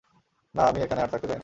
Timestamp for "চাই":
1.27-1.35